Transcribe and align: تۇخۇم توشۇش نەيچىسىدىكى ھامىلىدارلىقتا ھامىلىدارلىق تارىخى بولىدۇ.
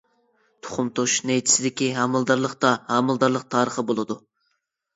تۇخۇم 0.67 0.89
توشۇش 0.99 1.17
نەيچىسىدىكى 1.31 1.91
ھامىلىدارلىقتا 1.99 2.73
ھامىلىدارلىق 2.89 3.47
تارىخى 3.55 3.87
بولىدۇ. 3.95 4.21